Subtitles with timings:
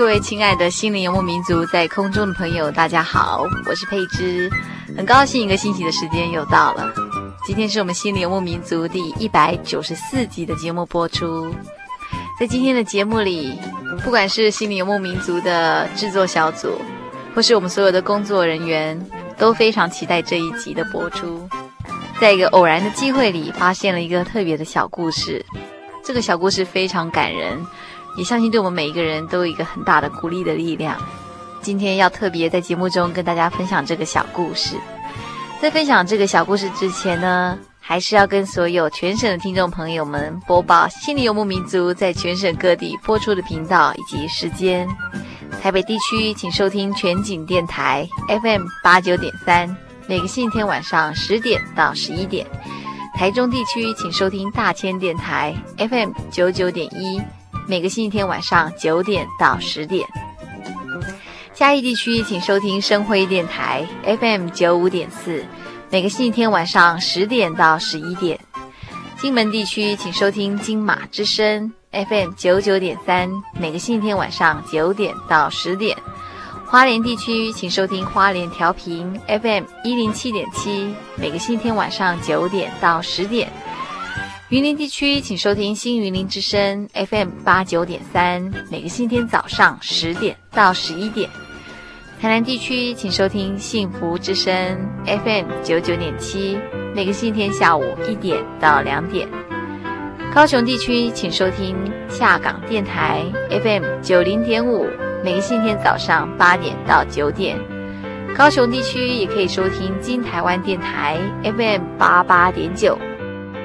[0.00, 4.50] 各位亲爱的心灵游牧民族，在空中的朋友，大家好，我是佩芝，
[4.96, 6.90] 很高兴一个星期的时间又到了。
[7.44, 11.54] 今天是我们心灵游牧民族第一百九十四集的节目播出。
[12.40, 13.58] 在今天的节目里，
[14.02, 16.80] 不管是心灵游牧民族的制作小组，
[17.34, 18.98] 或是我们所有的工作人员，
[19.36, 21.46] 都非常期待这一集的播出。
[22.18, 25.44] 在一个偶然的机会里，发现了一个特别的小故事，
[26.02, 27.62] 这个小故事非常感人。
[28.16, 30.96] 也相信对我们每一个人都有一个很大的鼓励的力量。
[31.62, 34.76] 今天要特别在节目中跟大家分享这个小故事。
[35.60, 44.88] 在分享这个小故事之前呢，还是要跟所有全省的听众朋友们播报心灵游牧民族在全省各地播出的频道以及时间。
[45.60, 48.08] 台北地区请收听全景电台
[48.42, 49.76] FM 八九点三，
[50.06, 52.46] 每个星期天晚上十点到十一点。
[53.14, 57.20] 台中地区请收听大千电台 FM 九九点一。
[57.70, 60.04] 每个星期天晚上九点到十点，
[61.54, 65.44] 嘉义地区请收听生辉电台 FM 九五点四，
[65.88, 68.36] 每个星期天晚上十点到十一点；
[69.20, 75.96] 金门地区请收听金马之声 FM 九九点三，每个星期天晚上九点到十点；
[76.66, 83.48] 花莲地区请收听花莲调频 FM 一零七点七，每个星期天晚上九点到十点。
[84.50, 91.30] 云林地区，请收听新云林之声 FM 八九点三，每个星期天早上十点到十一点。
[92.20, 94.52] 台南地区，请收听幸福之声
[95.06, 96.58] FM 九九点七，
[96.96, 99.28] 每个星期天下午一点到两点。
[100.34, 101.76] 高雄地区，请收听
[102.08, 104.84] 下港电台 FM 九零点五，
[105.22, 107.56] 每个星期天早上八点到九点。
[108.36, 112.98] 高雄地区也可以收听金台湾电台 FM 八八点九。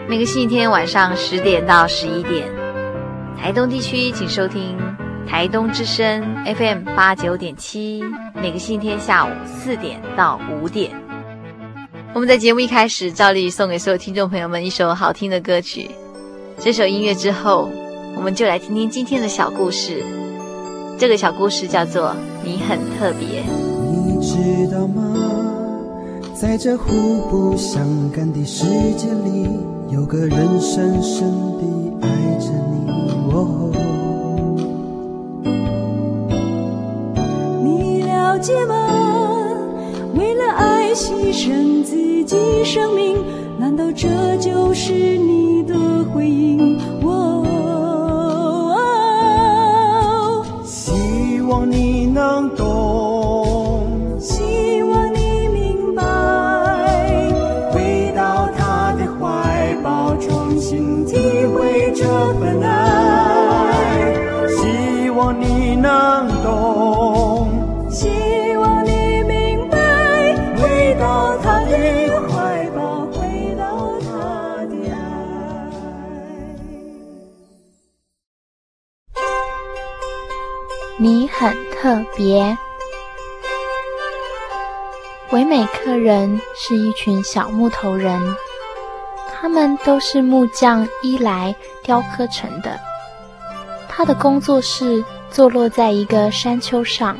[0.07, 2.47] 每个星期天晚上十点到十一点，
[3.35, 4.77] 台东地区请收听
[5.27, 8.03] 台东之声 FM 八九点七。
[8.35, 10.91] 每个星期天下午四点到五点，
[12.13, 15.89] 我们在节目一开始照例送给所有听众朋友们一首好听的歌曲。
[16.59, 17.67] 这首音乐之后，
[18.15, 20.03] 我们就来听听今天的小故事。
[20.99, 22.09] 这个小故事叫做
[22.43, 23.41] 《你很特别》。
[24.05, 25.01] 你知道吗？
[26.39, 28.65] 在这互不相干的世
[28.95, 29.49] 界里。
[29.95, 31.63] 有个人深深地
[32.01, 32.91] 爱着你，
[33.31, 33.71] 哦，
[37.63, 38.75] 你了解吗？
[40.15, 41.95] 为了爱牺牲自
[42.25, 43.15] 己生命，
[43.57, 45.73] 难道这就是你的
[46.13, 46.77] 回应？
[47.01, 47.45] 哦，
[50.65, 52.94] 希望你能懂。
[81.85, 82.57] 特别。
[85.29, 88.19] 维美克人是一群小木头人，
[89.31, 91.53] 他们都是木匠伊莱
[91.83, 92.79] 雕刻成的。
[93.87, 95.05] 他的工作室。
[95.31, 97.17] 坐落在一个山丘上，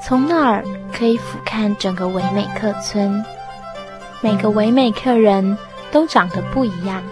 [0.00, 0.64] 从那儿
[0.96, 3.24] 可以俯瞰整个维美克村，
[4.20, 5.58] 每个唯美客人
[5.90, 7.02] 都长得不一样，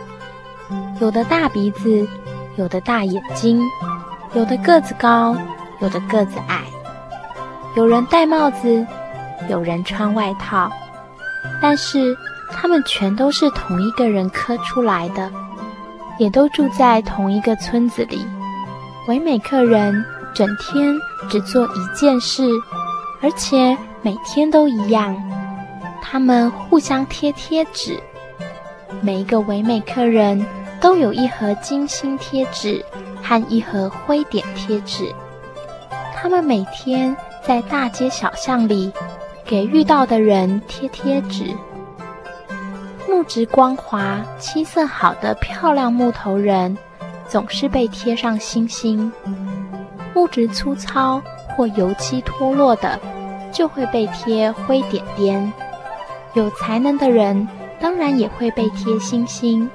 [1.00, 2.06] 有的大鼻子，
[2.54, 3.60] 有的大眼睛，
[4.32, 5.36] 有的个子高，
[5.82, 6.62] 有的个子矮，
[7.74, 8.86] 有人戴帽子，
[9.50, 10.70] 有人穿外套，
[11.60, 12.16] 但是
[12.52, 15.28] 他们全都是同一个人刻出来的，
[16.18, 18.24] 也都住在同一个村子里。
[19.08, 20.94] 唯美客人整天
[21.28, 22.48] 只做一件事，
[23.20, 25.16] 而且每天都一样。
[26.00, 27.98] 他们互相贴贴纸，
[29.00, 30.46] 每一个唯美客人
[30.80, 32.84] 都有一盒金星贴纸
[33.20, 35.12] 和一盒灰点贴纸。
[36.22, 38.92] 他们每天在大街小巷里
[39.44, 41.46] 给遇到的人贴贴纸。
[43.08, 46.78] 木质光滑、漆色好的漂亮木头人
[47.26, 49.10] 总是被贴上星星；
[50.14, 53.00] 木质粗糙或油漆脱落的，
[53.50, 55.52] 就会被贴灰点点。
[56.34, 57.48] 有才能的人
[57.80, 59.68] 当然也会被贴星星，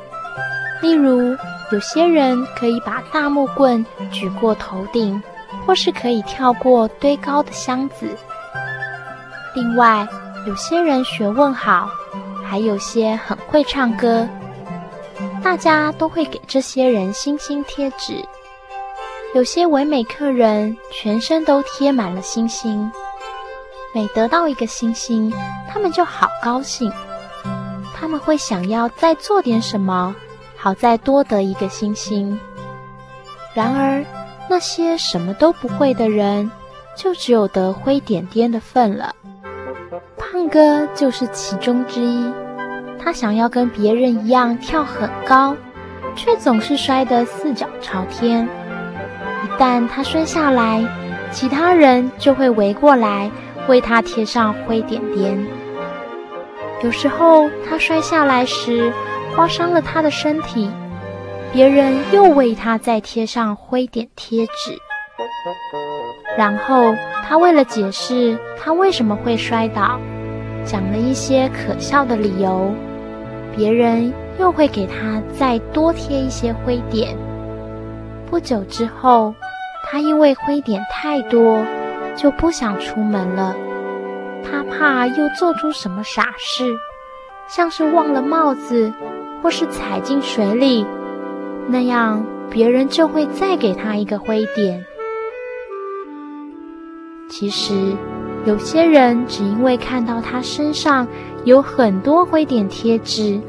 [0.82, 1.36] 例如
[1.74, 5.22] 有些人可以把大木棍举过头顶，
[5.66, 8.08] 或是可以跳过堆高的箱子。
[9.56, 10.08] 另外，
[10.46, 11.90] 有些人学问好，
[12.46, 14.28] 还有些很会唱歌，
[15.44, 18.24] 大家都会给这些人星星贴纸。
[19.34, 22.90] 有些唯美客人全身都贴满了星星。
[23.94, 25.34] 每得到一个星星，
[25.68, 26.92] 他们就好高兴。
[27.96, 30.16] 他们会想要再做点什么，
[30.56, 32.40] 好再多得一个星星。
[33.56, 34.06] 然而，
[34.50, 36.50] 那些什么都不会的人，
[36.96, 39.14] 就只有得灰点点的份了。
[40.18, 42.32] 胖哥就是其中之一。
[43.00, 45.56] 他想要跟别人一样跳很高，
[46.16, 48.48] 却总是摔得四脚朝天。
[49.44, 50.84] 一旦他摔下来，
[51.32, 53.32] 其他人就会围过来。
[53.68, 55.46] 为他贴上灰点点。
[56.82, 58.94] 有时候他摔下来时，
[59.36, 60.72] 划伤了他的身体，
[61.54, 64.54] 别人又为他再贴上灰点贴纸。
[66.38, 70.00] 然后他为了解释他为什么会摔倒，
[70.66, 72.72] 讲了一些可笑的理由，
[73.56, 77.18] 别人又会给他再多贴一些灰点。
[78.30, 79.34] 不久之后，
[79.86, 81.66] 他因为灰点太多，
[82.16, 83.56] 就不想出门了，
[84.44, 86.76] 他怕又做出什么傻事，
[87.48, 88.94] 像是忘了帽子，
[89.42, 90.86] 或是踩进水里，
[91.68, 94.86] 那样别人就会再给他一个灰点。
[97.30, 97.94] 其实，
[98.46, 101.06] 有些人只因为看到他身上
[101.44, 103.40] 有很多灰点贴纸，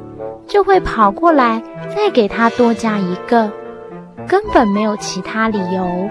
[0.48, 1.62] 就会跑过来
[1.94, 3.50] 再给他多加一个，
[4.26, 6.08] 根本没有其他理由。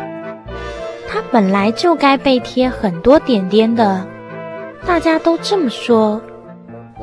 [1.10, 4.06] 他本来就该被贴很多点点的，
[4.86, 6.22] 大家都这么说，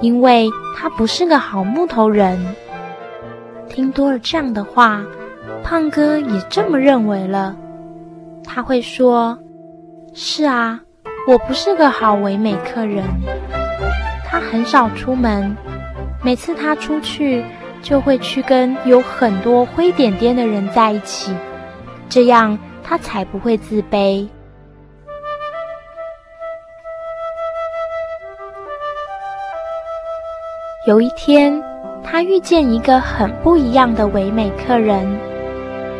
[0.00, 2.56] 因为他不是个好木头人。
[3.68, 5.02] 听多了这样的话，
[5.62, 7.56] 胖哥也这么认为了。
[8.44, 9.38] 他会说
[10.14, 10.80] ：“是啊，
[11.26, 13.04] 我不是个好唯美客人。”
[14.24, 15.56] 他很少出门，
[16.22, 17.44] 每次他出去，
[17.82, 21.34] 就会去跟有很多灰点点的人在一起，
[22.08, 22.58] 这样。
[22.86, 24.28] 他才不会自卑。
[30.86, 31.64] 有一天，
[32.04, 35.04] 他遇见一个很不一样的唯美客人，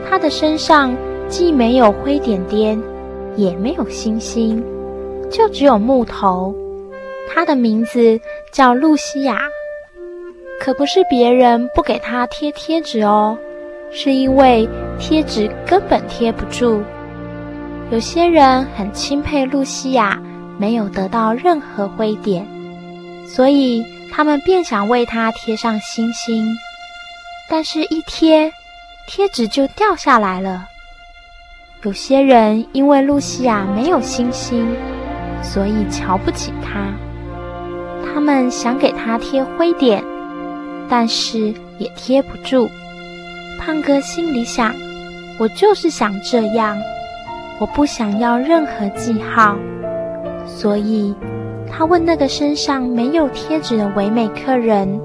[0.08, 0.94] 他的身上
[1.28, 2.80] 既没有灰点点，
[3.34, 4.62] 也没有星星，
[5.30, 6.54] 就只有木头。
[7.32, 8.20] 他的名字
[8.52, 9.40] 叫露西亚，
[10.60, 13.36] 可不是别人不给他贴贴纸哦。
[13.90, 14.68] 是因为
[14.98, 16.82] 贴纸根本贴不住。
[17.90, 20.20] 有些人很钦佩露西亚
[20.58, 22.44] 没有得到任何灰点，
[23.24, 23.84] 所以
[24.16, 26.56] 他们便想为他贴上星星。
[27.48, 28.52] 但是，一贴，
[29.08, 30.68] 贴纸就掉下来了。
[31.82, 34.74] 有些人因为露西亚没有星星，
[35.42, 36.94] 所以瞧不起她。
[38.06, 40.02] 他们想给她贴灰点，
[40.88, 42.70] 但是也贴不住。
[43.60, 44.72] 胖哥心里想
[45.38, 46.80] ：“我就是想这样，
[47.58, 49.58] 我不想要任何记号。”
[50.46, 51.14] 所以，
[51.76, 55.00] 他问那个身上没有贴纸的唯美客人：“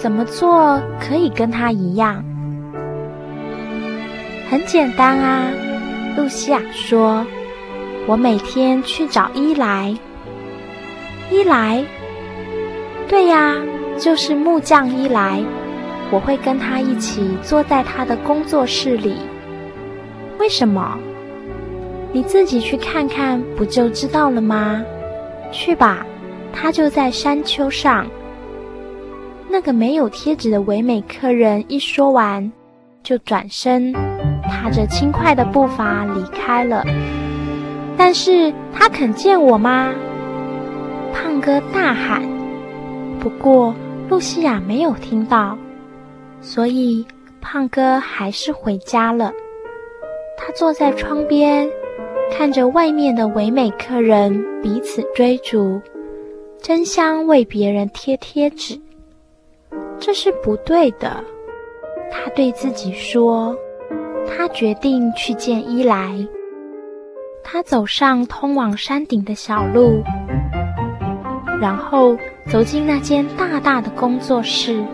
[0.00, 2.24] 怎么做可以跟他一样？”
[4.48, 5.42] 很简单啊，
[6.16, 7.26] 露西亚说
[8.08, 9.94] ：“我每天去找伊莱。”
[11.30, 11.84] 伊莱？
[13.06, 13.56] 对呀，
[13.98, 15.42] 就是木匠伊莱。
[16.10, 19.16] 我会跟他一起坐在他的工作室里。
[20.38, 20.98] 为什么？
[22.10, 24.82] 你自己去看看，不就知道了吗？
[25.50, 26.06] 去吧，
[26.52, 28.06] 他就在山丘上。
[29.48, 32.50] 那个没有贴纸的唯美客人一说完，
[33.02, 33.92] 就转身，
[34.44, 36.84] 踏着轻快的步伐离开了。
[37.96, 39.92] 但是他肯见我吗？
[41.12, 42.22] 胖哥大喊。
[43.18, 43.74] 不过
[44.08, 45.58] 露西亚没有听到，
[46.40, 47.04] 所以
[47.40, 49.32] 胖哥还是回家了。
[50.38, 51.68] 他坐在窗边，
[52.30, 55.80] 看着外面的唯美客人彼此追逐，
[56.60, 58.80] 争相为别人贴贴纸。
[59.98, 61.22] 这是不对的，
[62.10, 63.56] 他对自己说。
[64.32, 66.14] 他决定去见伊莱。
[67.42, 70.02] 他走上通往山顶的小路，
[71.60, 74.84] 然后走进那间大大的工作室。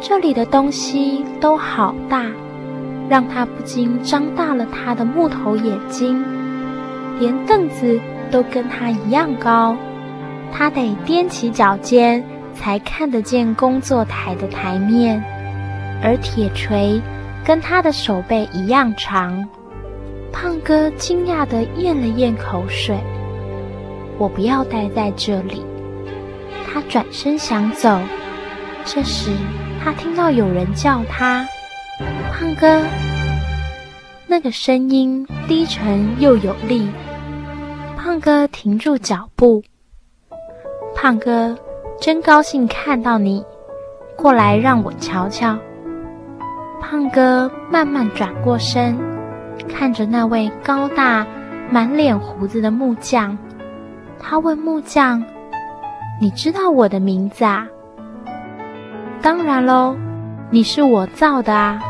[0.00, 2.26] 这里的东西都好大，
[3.08, 6.24] 让他不禁张大了他的木头眼睛。
[7.18, 9.76] 连凳子都跟他一样高，
[10.52, 12.24] 他得踮起脚尖。
[12.54, 15.20] 才看得见工作台的台面，
[16.02, 17.00] 而铁锤
[17.42, 19.48] 跟他的手背一样长。
[20.30, 22.98] 胖哥惊讶地咽了咽口水。
[24.18, 25.64] 我不要待在这里。
[26.66, 27.98] 他转身想走，
[28.84, 29.30] 这时
[29.82, 31.48] 他听到有人叫他
[32.32, 32.82] ：“胖哥。”
[34.26, 36.88] 那个声音低沉又有力。
[37.96, 39.62] 胖哥停住脚步。
[40.94, 41.56] 胖哥。
[42.00, 43.44] 真高兴看到你，
[44.16, 45.56] 过来让我瞧瞧。
[46.80, 48.98] 胖哥慢慢转过身，
[49.68, 51.24] 看着那位高大、
[51.70, 53.38] 满脸胡子的木匠，
[54.18, 55.24] 他问木匠
[56.20, 57.68] ：“你知道我的名字啊
[59.22, 59.96] ？”“当然喽，
[60.52, 61.80] 你是我造的啊。”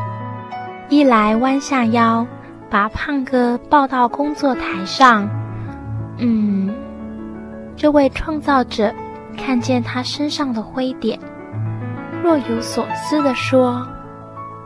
[0.88, 2.26] 伊莱弯下腰，
[2.70, 5.28] 把胖哥抱到工作台上。
[6.18, 6.72] “嗯，
[7.76, 8.90] 这位创造者。”
[9.34, 11.18] 看见他身上的灰点，
[12.22, 13.82] 若有所思地说：“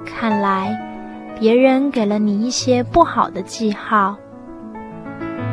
[0.05, 0.77] 看来
[1.39, 4.17] 别人给了你一些不好的记号。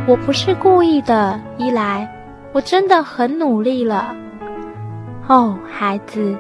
[0.08, 2.12] 我不是故意的，伊莱，
[2.54, 4.16] 我真的很努力了。
[5.28, 6.36] 哦，孩子，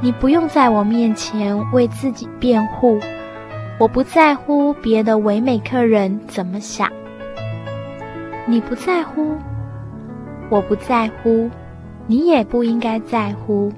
[0.00, 3.00] 你不用在我面前为自己辩护，
[3.78, 6.88] 我不在乎别的唯美客人怎么想。
[8.46, 9.36] 你不在乎，
[10.50, 11.50] 我不在乎。”
[12.10, 13.70] 你也不应该在乎，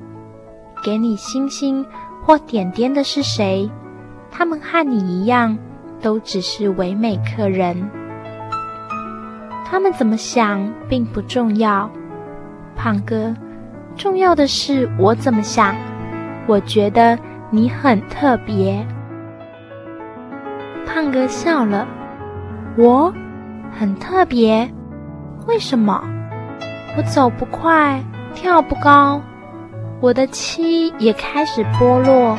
[0.84, 1.84] 给你星星
[2.22, 3.68] 或点点的是谁？
[4.30, 5.58] 他们和你一样，
[6.00, 7.90] 都只是唯美客人。
[9.66, 11.90] 他们怎么想并不重要，
[12.76, 13.34] 胖哥，
[13.96, 15.74] 重要的是我怎么想。
[16.46, 17.18] 我觉得
[17.50, 18.86] 你很特别。
[20.86, 21.86] 胖哥笑了，
[22.76, 23.12] 我
[23.78, 24.68] 很特别？
[25.46, 26.02] 为什么？
[26.96, 28.02] 我走不快。
[28.32, 29.20] 跳不高，
[30.00, 32.38] 我的漆也开始剥落。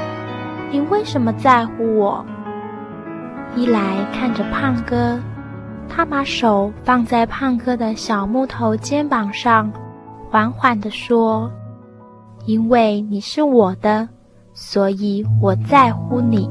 [0.72, 2.26] 你为什么在乎我？
[3.58, 3.82] 伊莱
[4.14, 5.20] 看着胖哥，
[5.90, 9.70] 他把手放在胖哥的小木头肩膀上，
[10.30, 11.52] 缓缓地说
[12.46, 14.10] ：“因为你是我的，
[14.54, 16.50] 所以我在乎你。”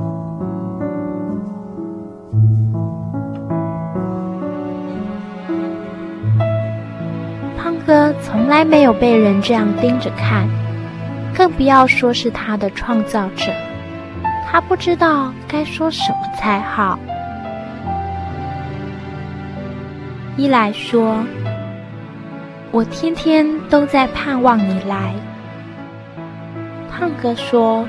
[7.56, 10.48] 胖哥从来没有被人这样盯着看，
[11.34, 13.52] 更不要说是他的创造者。
[14.46, 16.98] 他不知道该说什么才好。
[20.36, 21.18] 伊莱说
[22.72, 25.14] ：“我天天都在盼望你来。”
[27.00, 27.88] 胖哥说：“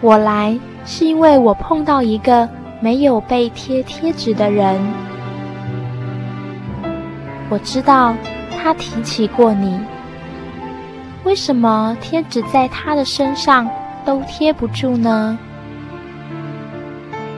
[0.00, 2.48] 我来是因为我碰到一个
[2.80, 4.80] 没有被贴贴纸的人。
[7.50, 8.14] 我知道。”
[8.58, 9.78] 他提起过你，
[11.22, 13.70] 为什么贴纸在他的身上
[14.04, 15.38] 都贴不住呢？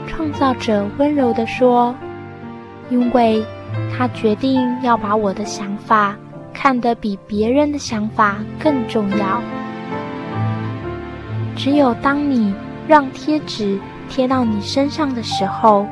[0.06, 1.94] 创造者温柔地说
[2.88, 3.44] ：“因为
[3.94, 6.16] 他决定要把我的想法
[6.54, 9.42] 看得比别人的想法更重要。
[11.58, 12.54] 只有当你
[12.86, 15.86] 让贴纸贴到你身上的时候，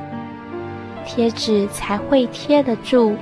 [1.04, 3.16] 贴纸才会贴得住。”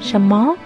[0.00, 0.56] 什么？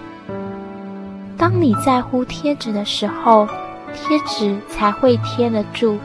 [1.37, 3.47] 当你在乎贴纸的时候，
[3.93, 5.99] 贴纸才会贴得住。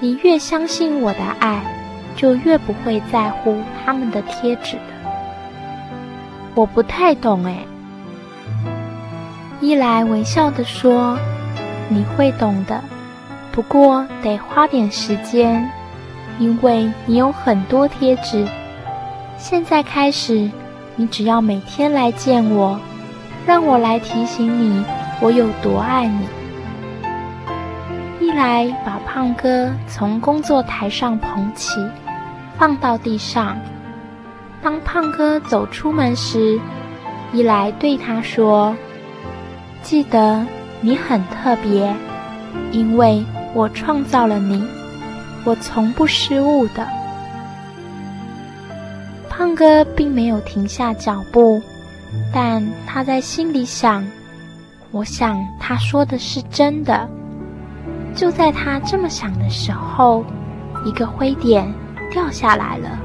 [0.00, 1.60] 你越相信我的爱，
[2.14, 4.82] 就越不会在乎他们的贴纸的。
[6.54, 7.58] 我不太懂哎。
[9.60, 11.18] 伊莱微笑地说
[11.90, 12.82] ：“你会懂的，
[13.58, 15.68] 不过得花点时间，
[16.38, 18.46] 因为你有很多贴纸。
[19.36, 20.48] 现在开始。”
[20.94, 22.78] 你只要每天来见我，
[23.46, 24.84] 让我来提醒你
[25.20, 26.28] 我有多爱你。”
[28.24, 31.80] 一来把胖哥从工作台上捧起，
[32.58, 33.58] 放到地上。
[34.62, 36.60] 当胖哥走出门时，
[37.32, 38.76] 一来对他说
[39.82, 40.46] ：“记得
[40.80, 41.92] 你很特别，
[42.70, 43.24] 因为
[43.54, 44.66] 我创造了你，
[45.44, 46.86] 我从不失误的。”
[49.28, 51.62] 胖哥并没有停下脚步，
[52.32, 54.04] 但他在心里想
[54.90, 57.08] ：“我想他说的是真的。”
[58.14, 60.24] 就在他这么想的时候，
[60.84, 61.72] 一个灰点
[62.10, 62.98] 掉下来了。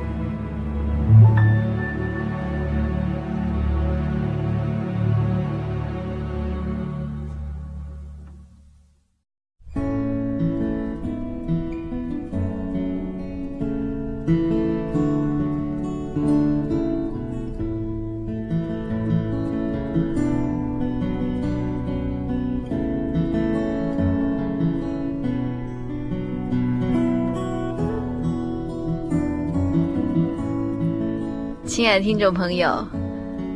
[31.74, 32.88] 亲爱的听众朋友，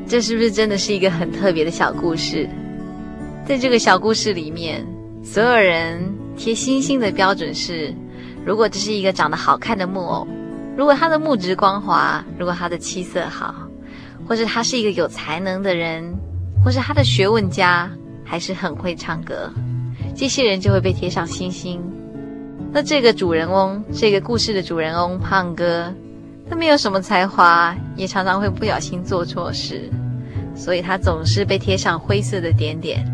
[0.08, 2.50] 这是不是真的是一个很特别的小故事？
[3.46, 4.84] 在这个小故事里面，
[5.24, 6.02] 所有人
[6.36, 7.94] 贴星星的标准是：
[8.44, 10.28] 如果这是一个长得好看的木偶，
[10.76, 13.54] 如果他的木质光滑，如果他的气色好，
[14.28, 16.04] 或是他是一个有才能的人，
[16.66, 17.88] 或是他的学问家，
[18.26, 19.48] 还是很会唱歌，
[20.16, 21.80] 这些人就会被贴上星星。
[22.72, 25.94] 那这个主人翁，这个故事的主人翁胖哥。
[26.50, 29.90] 他没有什么才华，也常常会不小心做错事，
[30.56, 33.06] 所以他总是被贴上灰色的点点。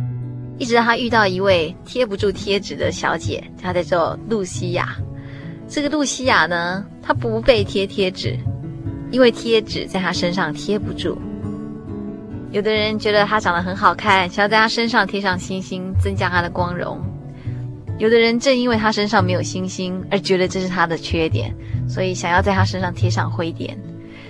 [0.59, 4.95] 一直到他遇到一位贴不住贴纸的小姐，她叫做露西亚。
[5.67, 8.37] 这个露西亚呢，她不被贴贴纸，
[9.09, 11.17] 因为贴纸在她身上贴不住。
[12.51, 17.01] 有的人觉得她长得很好看，想要在她身上贴上星星，增加她的光荣。
[18.03, 21.55] 有的人正因为他身上没有星星而觉得这是他的缺点，
[21.87, 23.79] 所以想要在他身上贴上灰点。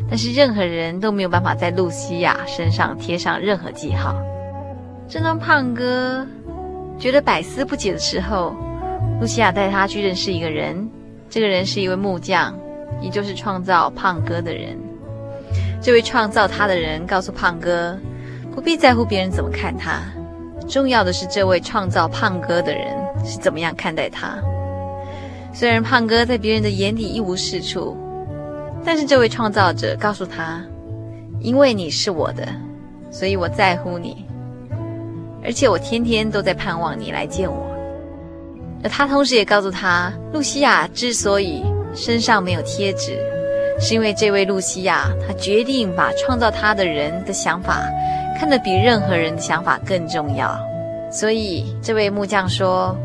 [0.07, 4.15] 但是任何人都没有办法在露西亚身上贴上任何记号。
[5.09, 6.23] 正当胖哥
[6.99, 8.55] 觉得百思不解的时候，
[9.19, 10.87] 露西亚带他去认识一个人，
[11.27, 12.55] 这个人是一位木匠，
[13.01, 14.77] 也就是创造胖哥的人。
[15.81, 17.97] 这位创造他的人告诉胖哥，
[18.53, 19.99] 不必在乎别人怎么看他，
[20.67, 23.03] 重要的是这位创造胖哥的人。
[23.25, 24.37] 是怎么样看待他？
[25.53, 27.95] 虽然胖哥在别人的眼里一无是处，
[28.83, 30.61] 但是这位创造者告诉他
[31.39, 32.45] ：“因为你是我的，
[33.09, 34.25] 所以我在乎你，
[35.41, 37.65] 而且我天天都在盼望你来见我。”
[38.83, 41.63] 而他同时也告诉他，露西亚之所以
[41.95, 43.17] 身上没有贴纸，
[43.79, 47.83] 是因为这位露西亚她决定把创造她的人的想法
[48.39, 50.57] 看得比任何人的想法更重要。
[51.11, 52.95] 所以这位木匠说。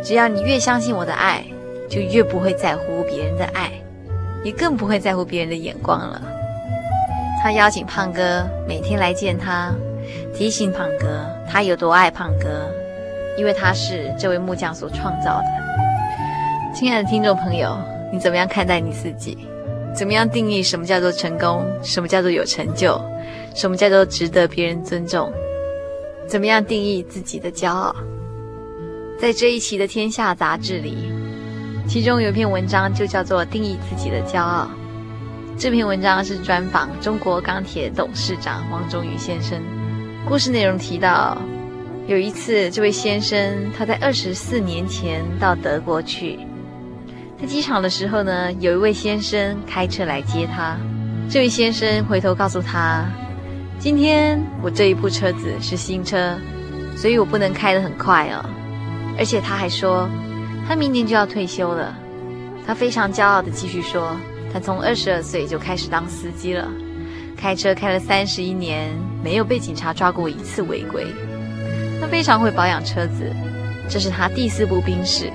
[0.00, 1.42] 只要你越相信我的爱，
[1.90, 3.68] 就越不会在乎别人的爱，
[4.44, 6.22] 也更不会在乎别人的眼光了。
[7.42, 9.74] 他邀请胖哥每天来见他，
[10.32, 12.72] 提醒胖哥他有多爱胖哥，
[13.36, 15.46] 因为他是这位木匠所创造的。
[16.72, 17.76] 亲爱的听众朋友，
[18.12, 19.36] 你怎么样看待你自己？
[19.92, 21.66] 怎么样定义什么叫做成功？
[21.82, 22.96] 什么叫做有成就？
[23.54, 25.32] 什么叫做值得别人尊重？
[26.26, 27.94] 怎么样定义自己的骄傲？
[29.18, 31.10] 在这一期的《天下》杂志里，
[31.88, 34.64] 其中有一篇文章就叫做《定义自己的骄傲》。
[35.58, 39.60] 这篇文章是专访中国钢铁董事长王忠宇先生。
[40.24, 41.36] 故事内容提到，
[42.06, 46.38] 有一次，这位先生他在二十四年前到德国去，
[47.40, 50.76] 在机场的时候呢，有一位先生开车来接他。
[51.28, 53.04] 这位先生回头告诉他
[53.78, 56.36] ：“今天我这一部车子是新车，
[56.96, 58.44] 所以我不能开得很快哦。”
[59.16, 60.08] 而且他还说，
[60.66, 61.96] 他明年就要退休了。
[62.66, 64.16] 他非常骄傲地继续说，
[64.52, 66.68] 他从二十二岁就开始当司机了，
[67.36, 68.90] 开车开了三十一年，
[69.22, 71.06] 没有被警察抓过一次违规。
[72.00, 73.32] 他非常会保养车子，
[73.88, 75.30] 这是他第四部宾士，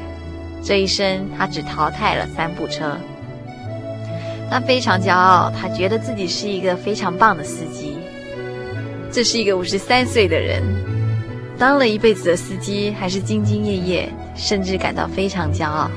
[0.61, 2.97] 这一生他只淘汰了三部车。
[4.49, 7.97] 他非常骄傲，他觉得自己是一个非常棒的司机。
[9.13, 10.63] 这是一个五十三岁的人。
[11.55, 15.89] 当了一辈子的司机，还是兢兢业业，甚至感到非常骄傲。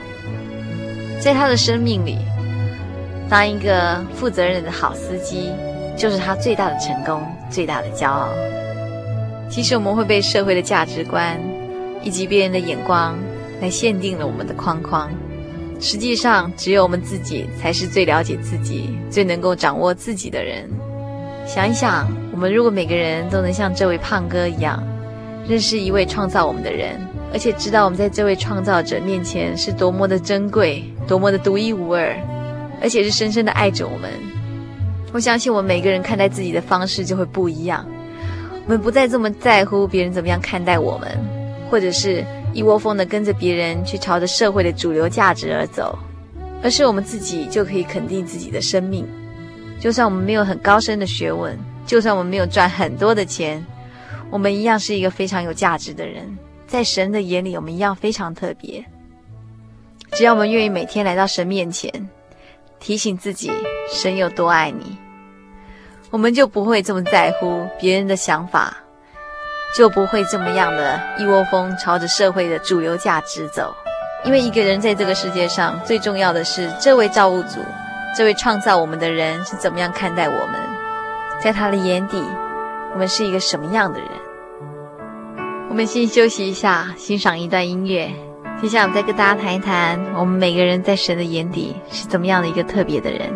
[1.19, 2.19] 在他的生命里，
[3.27, 5.51] 当一个负责任的好司机，
[5.97, 8.29] 就是他最大的成功，最大的骄傲。
[9.49, 11.41] 其实我们会被社会的价值观
[12.03, 13.19] 以及别人的眼光
[13.63, 15.11] 来限定了我们的框框。
[15.81, 20.69] 实际上，只有我们自己才是最了解自己、最能够掌握自己的人。
[21.47, 24.83] 想一想，我们如果每个人都能像这位胖哥一样。
[25.49, 27.01] 认识一位创造我们的人，
[27.33, 32.17] 而且知道我们在这位创造者面前是多么的珍贵，多么的独一无二，
[32.83, 34.11] 而且是深深的爱着我们。
[35.13, 37.87] 我相信我们每个人看待自己的方式就会不一样。
[38.65, 41.17] 我们不再这么在乎别人怎么样看待我们，
[41.71, 45.97] 或者是一窝蜂的跟着别人去朝着社会的主流价值而走，
[46.61, 49.07] 而是我们自己就可以肯定自己的生命。
[49.79, 53.65] 就算我们没有很高深的学问，就算我们没有赚很多的钱，
[54.31, 56.37] 我们一样是一个非常有价值的人。
[56.67, 58.85] 在神的眼里，我们一样非常特别。
[60.13, 61.91] 只要我们愿意每天来到神面前，
[62.81, 63.51] 提醒自己
[63.89, 64.97] 神有多爱你。
[66.11, 68.77] 我们就不会这么在乎别人的想法，
[69.77, 73.75] 就不会这么样的一窝蜂朝着社会的主流价值走。
[74.25, 77.61] 因为一个人在这个世界上，最重要的是这位造物主，
[78.17, 80.59] 这位创造我们的人是怎么样看待我们，
[81.39, 82.25] 在他的眼底，
[82.95, 84.09] 我们是一个什么样的人。
[85.69, 88.11] 我们先休息一下，欣赏一段音乐。
[88.63, 93.31] 接下来我们再跟大家谈一谈，我们每个人在神的眼底是怎么样的一个特别的人。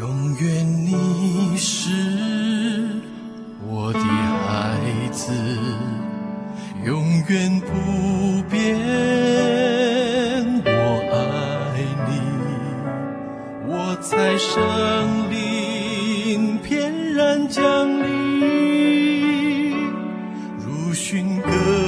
[0.00, 0.08] 永
[0.40, 1.90] 远你是
[3.68, 4.78] 我的孩
[5.12, 5.30] 子，
[6.82, 9.47] 永远不变。
[14.10, 17.62] 在圣灵翩然降
[18.02, 19.92] 临，
[20.56, 21.87] 如寻歌。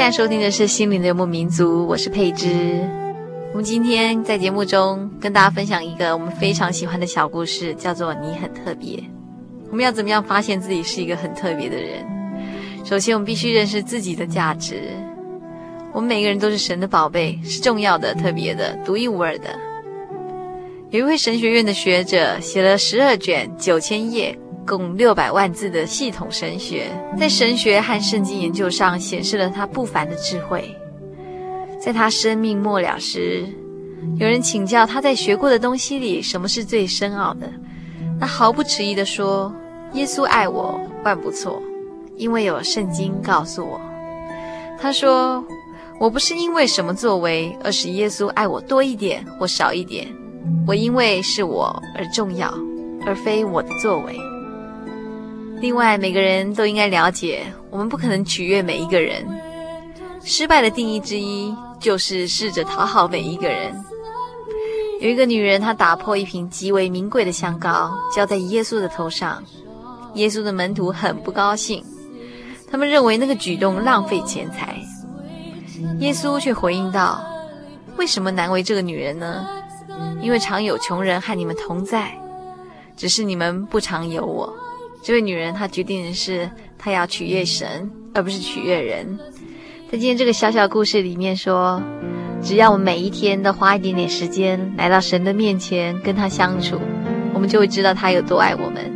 [0.00, 2.80] 现在收听的是《心灵的游牧民族》，我是佩芝。
[3.50, 8.98] 我们今天在节目中跟大家分享一个我们非常喜欢的小故事，叫做“你很特别”。
[9.70, 12.02] 我们要怎么样发现自己是一个很特别的人？
[12.82, 14.84] 首先，我们必须认识自己的价值。
[15.92, 19.50] 我们每个人都是神的宝贝，是重要的、特别的、独一无二的。
[20.88, 24.34] 有一位神学院的学者写了十二卷九千页。
[24.66, 26.86] 共六百万字的系统神学，
[27.18, 30.76] 在神学和圣经研究上显示了他不凡的智慧。
[31.80, 33.46] 在他生命末了时，
[34.18, 37.50] 有人请教他在学过的东西里，什么是最深奥的？
[38.20, 39.52] 他毫不迟疑地说
[39.94, 41.60] ：“耶稣爱我，万不错，
[42.16, 43.80] 因为有圣经告诉我。”
[44.78, 45.42] 他说
[45.98, 50.06] ：“我不是因为什么作为，而使耶稣爱我多一点或少一点。
[50.66, 52.52] 我因为是我而重要，
[53.06, 54.18] 而非我的作为。”
[55.60, 59.24] 另外，每个人都应该了解，我们不可能取悦每一个人。
[60.24, 63.72] 失败的定义之一，就是试着讨好每一个人。
[65.00, 69.42] 有一个女人，她打破一瓶极为名贵的香膏，浇在耶稣的头上。
[70.14, 71.84] 耶稣的门徒很不高兴，
[72.70, 74.76] 他们认为那个举动浪费钱财。
[76.00, 77.22] 耶稣却回应道
[77.96, 79.46] ：“为什么难为这个女人呢？
[80.20, 82.12] 因为常有穷人和你们同在，
[82.96, 84.52] 只是你们不常有我。”
[85.02, 89.18] 这位女人，她决定的是，她要取悦神，而不是取悦人。
[89.90, 91.82] 在今天这个小小故事里面说。
[92.42, 96.80] 只要我们每一天都花一点点时间来到神的面前跟他相处，
[97.34, 98.90] 我们就会知道他有多爱我们，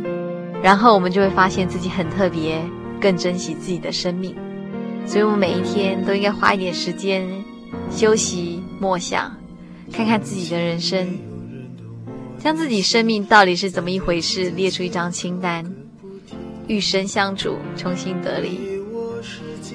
[0.63, 2.59] 然后我们就会发现自己很特别，
[2.99, 4.35] 更珍惜自己的生命。
[5.05, 7.23] 所以，我们每一天都应该花一点时间
[7.91, 9.31] 休息、默想，
[9.93, 11.07] 看看自己的人生，
[12.39, 15.63] 将自己生命到底是怎么一回事列出一张清单，
[16.67, 18.59] 与神相处，重新得力。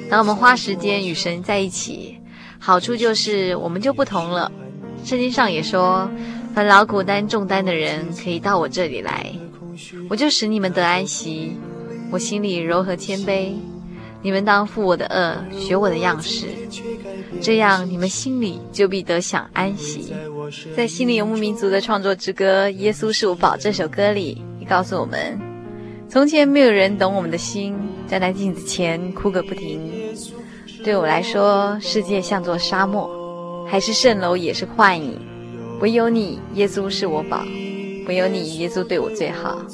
[0.09, 2.17] 当我们花时间与神在一起。
[2.63, 4.53] 好处就是我们就不同了。
[5.03, 6.07] 圣经上也说
[6.55, 9.33] ：“凡劳苦担重担的人，可以到我这里来，
[10.11, 11.57] 我就使你们得安息。
[12.11, 13.55] 我心里柔和谦卑，
[14.21, 15.09] 你们当负我的
[15.51, 16.49] 轭，学我的样式，
[17.41, 20.13] 这样你们心里就必得享安息。”
[20.77, 25.41] 在《心灵游牧民族的创作之歌》《耶稣是我宝》这首歌里，也告诉我们：
[26.11, 27.73] 从前没有人懂我们的心，
[28.09, 29.81] 站在镜子前哭个不停。
[30.83, 35.17] 对我来说，世界像座沙漠，还是蜃楼也是幻影。
[35.81, 37.45] 唯有你，耶稣是我宝；
[38.09, 39.65] 唯有你，耶稣对我最好。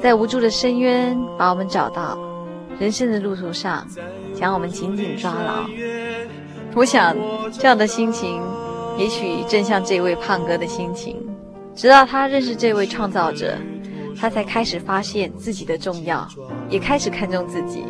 [0.00, 2.16] 在无助的深渊把我们找到，
[2.78, 3.84] 人生的路途上
[4.32, 5.68] 将我们紧紧抓牢。
[6.76, 7.16] 我想，
[7.50, 8.40] 这样的心情，
[8.96, 11.16] 也许正像这位胖哥的心情。
[11.74, 13.56] 直到他认识这位创造者，
[14.18, 16.26] 他才开始发现自己的重要，
[16.68, 17.84] 也开始看重自己。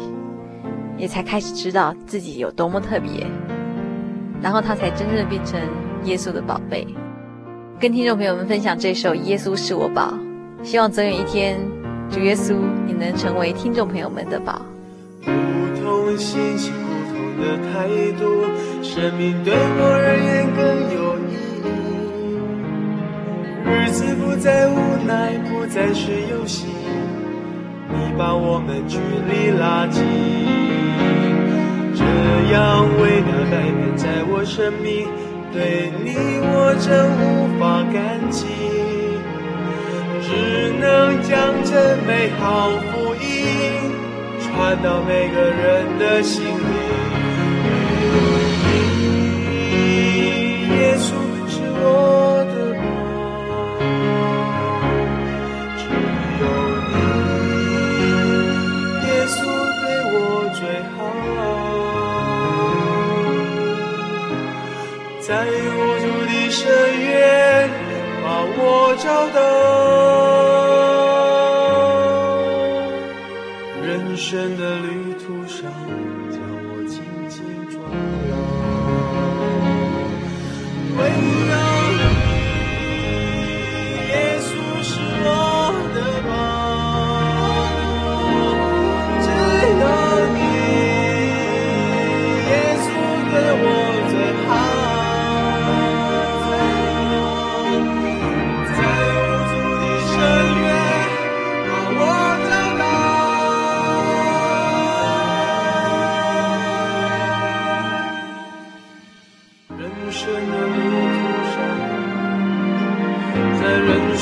[0.99, 3.25] 也才开始知道自己有多么特别，
[4.43, 5.61] 然后他才真正变成
[6.03, 6.85] 耶稣的宝贝。
[7.79, 10.13] 跟听众朋友们分享这首《耶稣是我宝》，
[10.67, 11.57] 希望总有一天，
[12.11, 14.61] 主耶稣，你能成为听众朋友们的宝。
[15.23, 15.31] 不
[15.81, 17.87] 同心情，不同的态
[18.19, 18.43] 度，
[18.83, 21.08] 生命对我而言更有。
[23.71, 24.77] 日子不再无
[25.07, 26.67] 奈，不再是游戏，
[27.89, 30.03] 你把我们距离拉近。
[31.95, 32.05] 这
[32.53, 35.07] 样微妙改变在我生命，
[35.53, 36.89] 对你我真
[37.21, 38.47] 无法感激，
[40.23, 40.29] 只
[40.81, 41.33] 能将
[41.65, 43.27] 这美好福音
[44.41, 47.08] 传到每个人的心里。
[69.21, 70.18] 我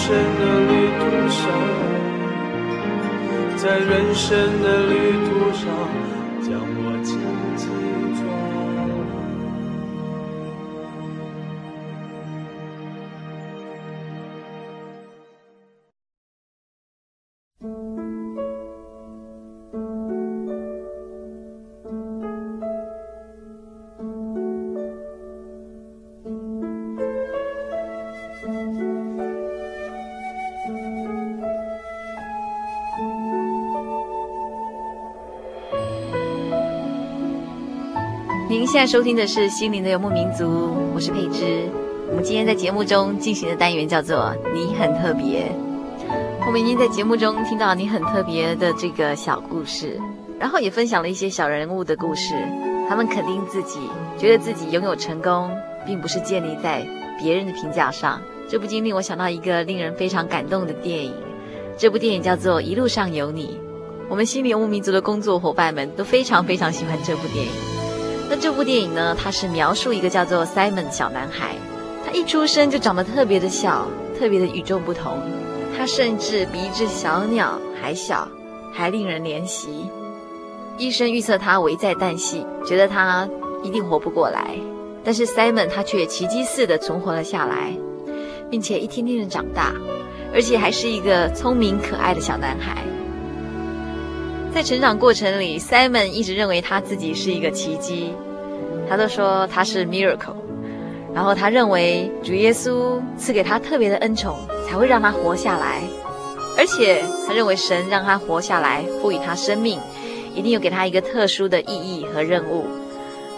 [0.09, 1.42] 人生的旅途上
[3.57, 4.95] 在人生的旅
[5.27, 6.15] 途上
[38.77, 40.45] 现在收听的是《心灵的游牧民族》，
[40.95, 41.67] 我是佩芝。
[42.11, 45.51] 我们今天在节目中进行的单元叫做“你很特别”。
[46.47, 49.99] 我们已经在节目中听到你很特别的这个小故事，
[50.39, 52.35] 然后也分享了一些小人物的故事。
[52.87, 53.81] 他们肯定自己，
[54.19, 55.51] 觉得自己拥有成功，
[55.87, 56.87] 并不是建立在
[57.19, 58.21] 别人的评价上。
[58.47, 61.15] 这不禁令我想到一个令人非常感动的电影。
[61.79, 63.59] 这部电影叫做《一路上有你》。
[64.11, 67.76] 我们心灵游牧民族的工作伙伴们都非常非常喜欢这部电影。
[68.29, 71.55] 那这部电影呢，它是描述一个叫做 Simon 小男孩，
[72.05, 73.87] 他一出生就长得特别的小，
[74.19, 75.19] 特别的与众不同。
[75.79, 78.27] 他甚至比一只小鸟还小，
[78.73, 79.89] 还令人怜惜。
[80.79, 83.29] 医生预测他危在旦夕，觉得他
[83.62, 84.57] 一定活不过来。
[85.05, 87.73] 但是 Simon 他却奇迹似的存活了下来，
[88.51, 89.73] 并且一天天的长大，
[90.35, 92.83] 而且还是一个聪明可爱的小男孩。
[94.57, 98.14] 在成长过程里，Simon 一直认为他自己是一个奇迹，
[98.88, 100.35] 他都说他是 miracle。
[101.14, 104.35] 然后他认为主耶稣赐给他特别的恩宠，
[104.66, 105.83] 才会让他活下来，
[106.57, 109.79] 而且他认为神让他活下来，赋予他生命，
[110.35, 112.64] 一定有给他一个特殊的意义和任务。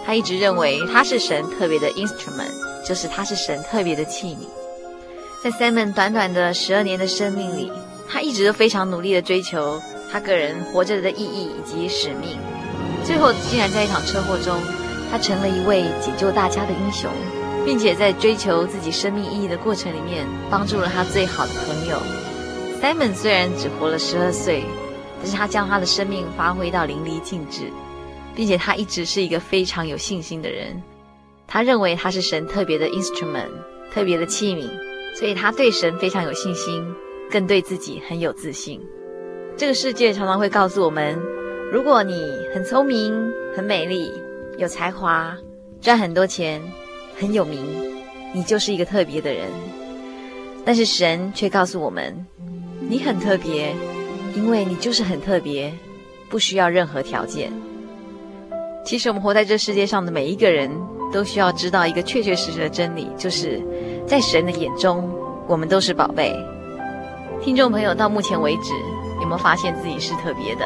[0.05, 2.53] 他一直认为他是神特别的 instrument，
[2.87, 5.43] 就是他是神特别的器皿。
[5.43, 7.69] 在 Simon 短短的十二年的生命里，
[8.07, 12.37] 他一直都非常努力的追求他个人活着的意义以及使命。
[13.05, 14.59] 最后，竟然在一场车祸中，
[15.11, 17.09] 他成了一位解救大家的英雄。
[17.65, 22.01] 并且在追求自己生命意义的过程里面，帮助了他最好的朋友。
[22.81, 24.63] Simon 虽然只活了十二岁，
[25.21, 27.69] 但是他将他的生命发挥到淋漓尽致，
[28.33, 30.81] 并且他一直是一个非常有信心的人。
[31.47, 33.49] 他认为他是神特别的 instrument，
[33.93, 34.65] 特别的器皿，
[35.13, 36.95] 所以他对神非常有信心，
[37.29, 38.81] 更对自己很有自信。
[39.59, 41.19] 这个世界常常会告诉我们：
[41.69, 44.09] 如果你很聪明、很美丽、
[44.57, 45.35] 有才华、
[45.81, 46.61] 赚很多钱。
[47.19, 47.59] 很有名，
[48.31, 49.49] 你就是一个特别的人。
[50.63, 52.25] 但是神却告诉我们，
[52.79, 53.75] 你很特别，
[54.33, 55.69] 因为你就是很特别，
[56.29, 57.51] 不需要任何条件。
[58.85, 60.71] 其实我们活在这世界上的每一个人
[61.11, 63.61] 都需要知道一个确确实实的真理，就是
[64.07, 65.13] 在神的眼中，
[65.45, 66.33] 我们都是宝贝。
[67.41, 68.71] 听众朋友，到目前为止
[69.21, 70.65] 有没有发现自己是特别的？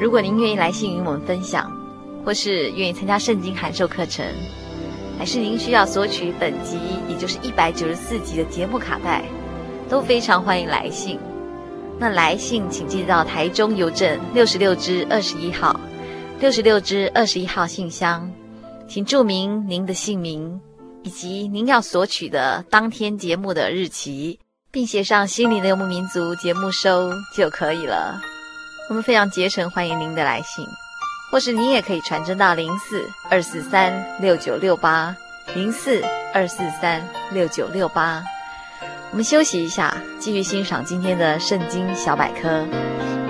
[0.00, 1.70] 如果您愿意来信与我们分享，
[2.24, 4.24] 或是愿意参加圣经函授课程。
[5.18, 9.22] 还是您需要索取本集，也就是一百九十四集的节目卡带，
[9.86, 11.18] 都非常欢迎来信。
[11.98, 15.78] 那来信请寄到台中邮政六十六支二十一号，
[16.38, 18.32] 六十六支二十一号信箱，
[18.88, 20.58] 请注明您的姓名
[21.02, 24.38] 以及您要索取的当天节目的日期，
[24.70, 28.20] 并写上“心灵的游牧民族”节目收就可以了。
[28.88, 30.66] 我们非常竭诚欢迎您的来信。
[31.30, 35.14] 或是您也可以传真到零四二四三六九六八
[35.54, 36.02] 零四
[36.34, 38.20] 二四三六九六八。
[39.12, 42.66] 我们休息一下，继续欣赏今天的圣经小百科。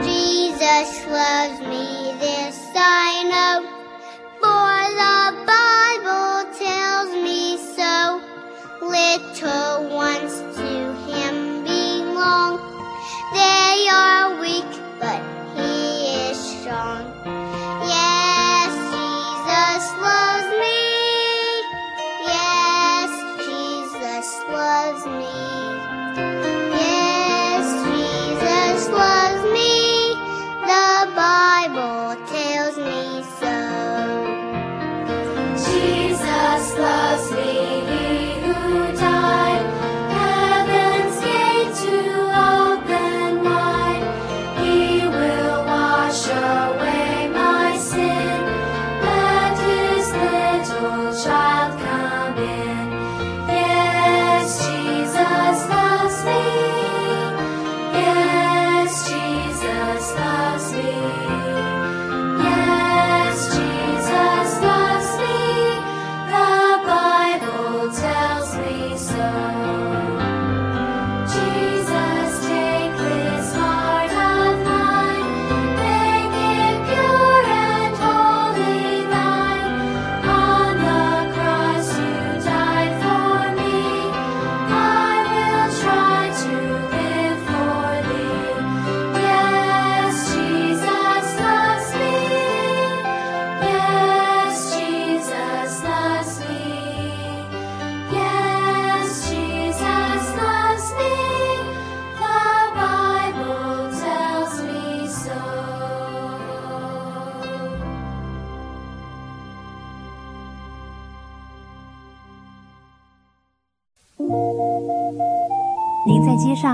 [0.01, 3.65] Jesus loves me, this I know,
[4.41, 8.23] for the Bible tells me so.
[8.81, 10.90] Little ones to
[12.21, 12.61] belong,
[13.33, 15.21] they are weak, but
[15.57, 17.20] he is strong.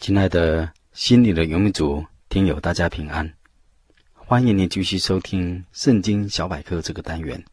[0.00, 3.30] 亲爱的心里的游民族听友，大家平安！
[4.14, 7.44] 欢迎您继续收听《圣经小百科》这个单元。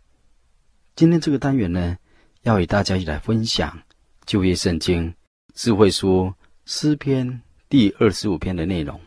[0.95, 1.97] 今天这个单元呢，
[2.43, 3.77] 要与大家一起来分享
[4.25, 5.13] 旧约圣经
[5.55, 6.33] 智慧书
[6.63, 8.97] 诗篇第二十五篇的内容。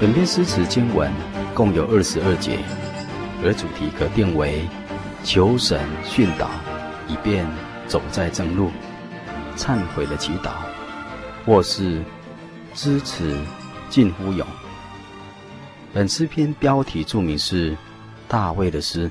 [0.00, 1.10] 本篇诗词经文
[1.52, 2.56] 共有二十二节，
[3.42, 4.60] 而主题可定为
[5.24, 6.48] 求神训导，
[7.08, 7.44] 以便
[7.88, 8.68] 走在正路；
[9.56, 10.52] 忏悔的祈祷，
[11.44, 12.00] 或是
[12.74, 13.36] 支持
[13.90, 14.46] 近乎勇。
[15.92, 17.76] 本诗篇标题注明是
[18.28, 19.10] 大卫的诗。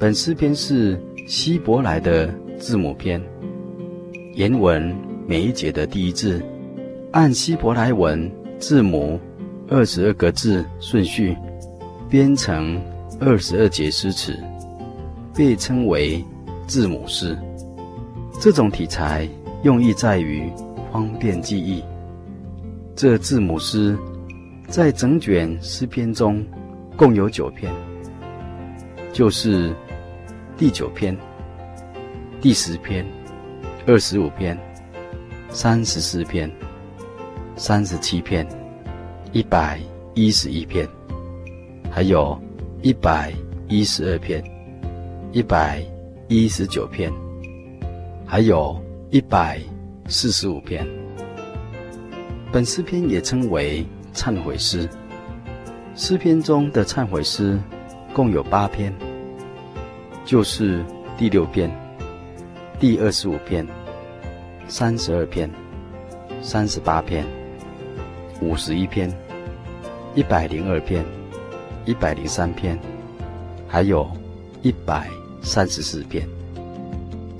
[0.00, 2.26] 本诗篇是希伯来的
[2.58, 3.22] 字母篇，
[4.34, 4.92] 原文
[5.28, 6.44] 每一节的第一字
[7.12, 8.28] 按希伯来文
[8.58, 9.20] 字母。
[9.70, 11.36] 二十二个字顺序
[12.08, 12.80] 编成
[13.20, 14.34] 二十二节诗词，
[15.34, 16.24] 被称为
[16.66, 17.36] 字母诗。
[18.40, 19.28] 这种题材
[19.64, 20.50] 用意在于
[20.90, 21.84] 方便记忆。
[22.96, 23.96] 这字母诗
[24.68, 26.42] 在整卷诗篇中
[26.96, 27.70] 共有九篇，
[29.12, 29.70] 就是
[30.56, 31.14] 第九篇、
[32.40, 33.04] 第十篇、
[33.86, 34.58] 二十五篇、
[35.50, 36.50] 三十四篇、
[37.54, 38.48] 三十七篇。
[39.32, 39.78] 一百
[40.14, 40.88] 一十一篇，
[41.90, 42.38] 还有
[42.80, 43.30] 一百
[43.68, 44.42] 一十二篇，
[45.32, 45.84] 一百
[46.28, 47.12] 一十九篇，
[48.24, 49.60] 还有一百
[50.06, 50.86] 四十五篇。
[52.50, 54.88] 本诗篇也称为忏悔诗。
[55.94, 57.58] 诗篇中的忏悔诗
[58.14, 58.90] 共有八篇，
[60.24, 60.82] 就是
[61.18, 61.70] 第六篇、
[62.80, 63.66] 第二十五篇、
[64.68, 65.50] 三十二篇、
[66.40, 67.26] 三十八篇、
[68.40, 69.12] 五十一篇、
[70.14, 71.04] 一百零二篇、
[71.84, 72.78] 一百零三篇，
[73.66, 74.08] 还有
[74.62, 75.08] 一百
[75.42, 76.26] 三十四篇，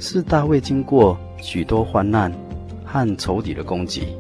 [0.01, 2.33] 是大卫经过许多患难
[2.85, 4.17] 和仇敌的攻击，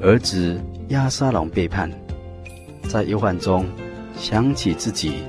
[0.00, 1.90] 儿子亚沙龙背叛。
[2.88, 3.66] 在忧患中，
[4.16, 5.22] 想起自己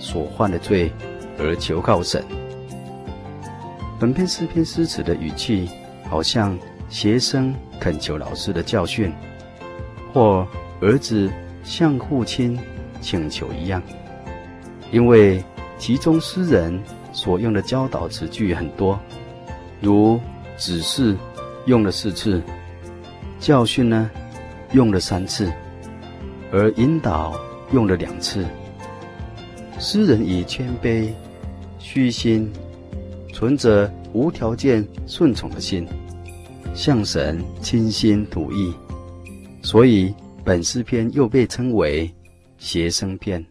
[0.00, 0.90] 所犯的罪，
[1.38, 2.24] 而求告神。
[4.00, 5.68] 本篇诗篇诗词的语气，
[6.10, 6.58] 好像
[6.88, 9.12] 学生恳求老师的教训，
[10.14, 10.48] 或
[10.80, 11.28] 儿子
[11.64, 12.58] 向父亲
[13.00, 13.82] 请求一样。
[14.92, 15.44] 因为
[15.76, 16.80] 其中诗人
[17.12, 18.98] 所用的教导词句很多，
[19.80, 20.20] 如
[20.56, 21.16] 指示
[21.66, 22.40] 用了四次，
[23.40, 24.08] 教训呢
[24.72, 25.52] 用了三次。
[26.52, 27.34] 而引导
[27.72, 28.46] 用了两次。
[29.80, 31.10] 诗人以谦卑、
[31.80, 32.48] 虚心，
[33.32, 35.84] 存着无条件顺从的心，
[36.72, 38.72] 向神倾心吐意，
[39.64, 42.08] 所以本诗篇又被称为
[42.58, 43.44] 学生篇。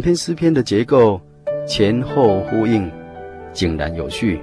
[0.00, 1.20] 篇诗篇的结构
[1.66, 2.90] 前后呼应，
[3.52, 4.40] 井然有序，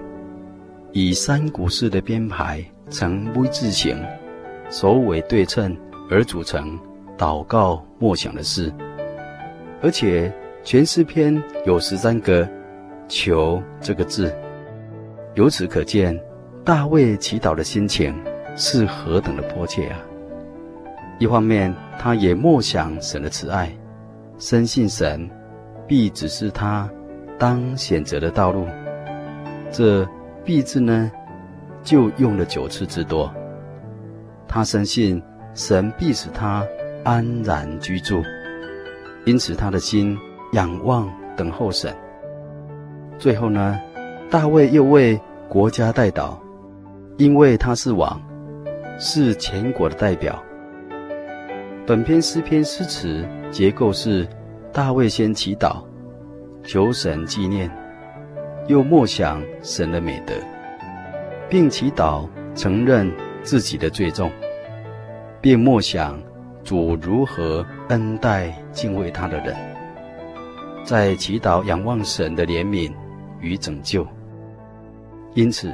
[0.91, 3.97] 以三股式的编排呈 V 字形，
[4.69, 5.75] 首尾对称
[6.09, 6.77] 而组成
[7.17, 8.71] 祷告默想的诗。
[9.81, 10.33] 而且
[10.63, 12.47] 全诗篇有十三个
[13.07, 14.35] “求”这个字，
[15.35, 16.19] 由此可见
[16.65, 18.13] 大卫祈祷的心情
[18.55, 19.99] 是何等的迫切啊！
[21.19, 23.71] 一方面，他也默想神的慈爱，
[24.39, 25.29] 深信神。
[25.87, 26.89] 必只是他
[27.39, 28.67] 当选择的道路。
[29.71, 30.05] 这
[30.43, 31.09] “必”字呢，
[31.81, 33.33] 就用了九次之多。
[34.47, 35.21] 他深信
[35.53, 36.65] 神必使他
[37.03, 38.21] 安然居住，
[39.25, 40.17] 因此他的心
[40.51, 41.95] 仰望等候神。
[43.17, 43.79] 最后呢，
[44.29, 46.37] 大卫又为国家代祷，
[47.17, 48.21] 因为他是王，
[48.99, 50.43] 是全国的代表。
[51.85, 54.27] 本篇诗篇诗词结构是。
[54.77, 55.83] 大卫先祈祷，
[56.63, 57.67] 求神纪念，
[58.67, 60.35] 又默想神的美德，
[61.49, 63.11] 并祈祷承认
[63.41, 64.29] 自己的罪重，
[65.41, 66.21] 并默想
[66.63, 69.55] 主如何恩待敬畏他的人，
[70.83, 72.93] 在祈祷仰望神的怜悯
[73.39, 74.05] 与拯救。
[75.33, 75.73] 因此，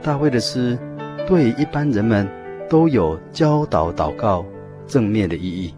[0.00, 0.78] 大卫的诗
[1.26, 2.24] 对一般人们
[2.68, 4.46] 都有教导祷告
[4.86, 5.74] 正面的意义，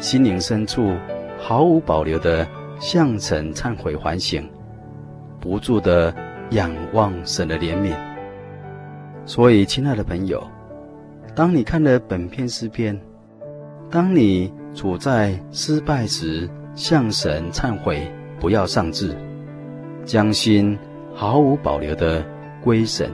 [0.00, 0.92] 心灵深处。
[1.44, 2.46] 毫无保留地
[2.78, 4.48] 向神忏悔反省，
[5.40, 6.14] 不住地
[6.50, 7.92] 仰望神的怜悯。
[9.26, 10.40] 所以，亲爱的朋友，
[11.34, 12.96] 当你看了本篇诗篇，
[13.90, 19.12] 当你处在失败时，向神忏悔，不要丧志，
[20.04, 20.78] 将心
[21.12, 22.24] 毫无保留地
[22.62, 23.10] 归神，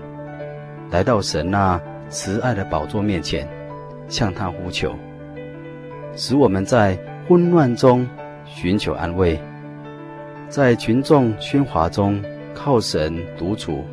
[0.91, 3.49] 来到神那慈爱的宝座面前，
[4.07, 4.95] 向他呼求，
[6.15, 6.95] 使我们在
[7.27, 8.07] 混乱中。
[8.49, 9.39] 寻求安慰，
[10.49, 12.21] 在群众喧哗中
[12.55, 13.85] 靠神独处，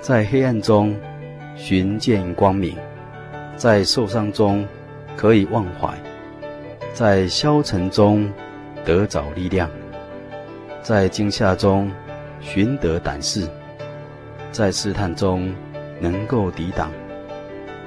[0.00, 0.94] 在黑暗中
[1.56, 2.76] 寻见光明，
[3.56, 4.64] 在受伤中
[5.16, 5.92] 可以忘怀，
[6.92, 8.30] 在消沉中
[8.84, 9.68] 得找力量，
[10.82, 11.90] 在惊吓中
[12.40, 13.48] 寻得胆识，
[14.52, 15.52] 在试探中
[15.98, 16.92] 能够抵挡，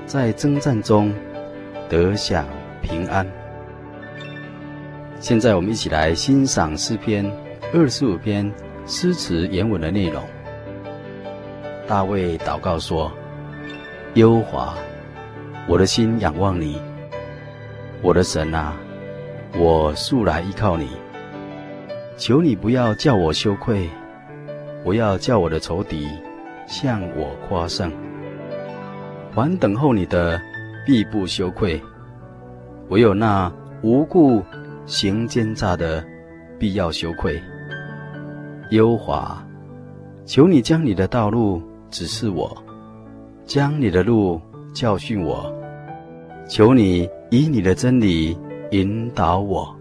[0.05, 1.13] 在征战中
[1.87, 2.45] 得享
[2.81, 3.25] 平安。
[5.19, 7.29] 现在我们一起来欣赏诗篇
[7.73, 8.49] 二十五篇
[8.85, 10.23] 诗词原文的内容。
[11.85, 13.11] 大卫祷告说
[14.15, 14.73] ：“耶和华，
[15.67, 16.81] 我的心仰望你，
[18.01, 18.73] 我的神啊，
[19.57, 20.87] 我素来依靠你。
[22.15, 23.89] 求你不要叫我羞愧，
[24.85, 26.07] 不要叫我的仇敌
[26.65, 27.91] 向我夸胜。
[29.33, 30.39] 凡等候你的，
[30.85, 31.77] 必不羞愧；
[32.87, 33.51] 唯有那
[33.81, 34.41] 无故。”
[34.89, 36.03] 行奸诈的，
[36.57, 37.39] 必要羞愧。
[38.71, 39.39] 优华，
[40.25, 41.61] 求你将你的道路
[41.91, 42.51] 指示我，
[43.45, 44.41] 将你的路
[44.73, 45.53] 教训我。
[46.47, 48.35] 求你以你的真理
[48.71, 49.71] 引导我，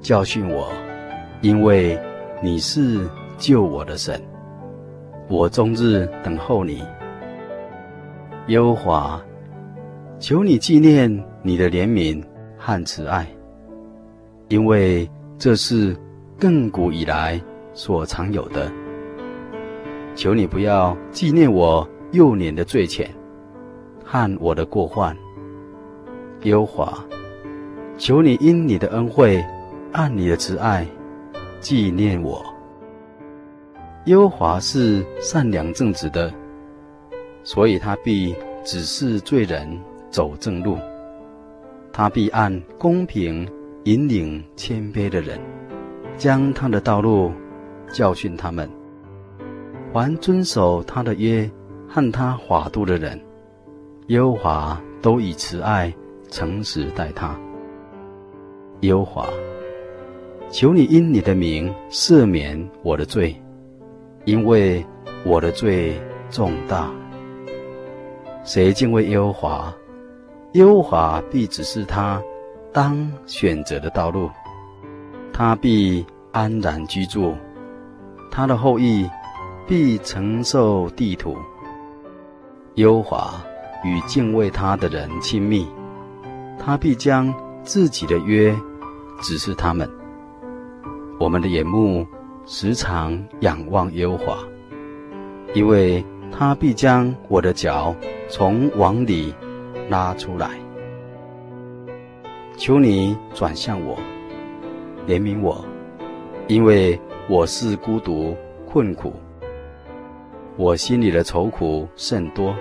[0.00, 0.72] 教训我，
[1.40, 1.96] 因为
[2.42, 4.20] 你是救我的神。
[5.28, 6.82] 我终日等候你，
[8.48, 9.22] 优华，
[10.18, 11.08] 求你纪念
[11.44, 12.20] 你的怜悯
[12.58, 13.24] 和慈爱，
[14.52, 15.96] 因为这是
[16.38, 17.40] 亘古以来
[17.72, 18.70] 所常有的。
[20.14, 23.10] 求你不要纪念我幼年的罪浅
[24.04, 25.16] 和我的过患，
[26.42, 27.02] 优华，
[27.96, 29.42] 求你因你的恩惠，
[29.92, 30.86] 按你的慈爱
[31.58, 32.44] 纪念我。
[34.04, 36.30] 优华是善良正直的，
[37.42, 39.66] 所以他必指示罪人
[40.10, 40.76] 走正路，
[41.90, 43.48] 他必按公平
[43.84, 45.40] 引领谦卑的人，
[46.16, 47.32] 将他的道路
[47.92, 48.70] 教训他们。
[49.92, 51.50] 凡遵守他的约
[51.88, 53.20] 和他法度的人，
[54.06, 55.92] 耶和华都以慈爱、
[56.30, 57.36] 诚实待他。
[58.82, 59.28] 耶和华，
[60.48, 63.34] 求你因你的名赦免我的罪，
[64.24, 64.84] 因为
[65.24, 66.88] 我的罪重大。
[68.44, 69.74] 谁敬畏耶和华，
[70.52, 72.22] 耶和华必指示他
[72.72, 74.30] 当选择的道路，
[75.32, 77.34] 他必安然居住，
[78.30, 79.08] 他的后裔。
[79.64, 81.36] 必承受地土。
[82.74, 83.40] 优华
[83.84, 85.66] 与敬畏他的人亲密，
[86.58, 88.54] 他必将自己的约
[89.20, 89.88] 指示他们。
[91.18, 92.04] 我们的眼目
[92.44, 94.36] 时常仰望优华，
[95.54, 97.94] 因为他必将我的脚
[98.28, 99.32] 从网里
[99.88, 100.50] 拉出来。
[102.62, 103.98] 求你转向我，
[105.04, 105.64] 怜悯我，
[106.46, 106.96] 因为
[107.28, 109.12] 我是孤独困苦。
[110.56, 112.54] 我心里的愁苦甚多，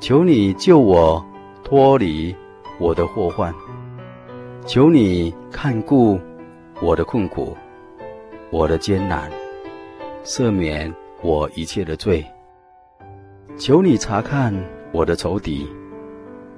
[0.00, 1.20] 求你救我
[1.64, 2.32] 脱离
[2.78, 3.52] 我的祸患，
[4.66, 6.16] 求你看顾
[6.80, 7.56] 我的困苦，
[8.50, 9.28] 我的艰难，
[10.22, 12.24] 赦免我一切的罪。
[13.58, 14.54] 求你察看
[14.92, 15.66] 我的仇敌，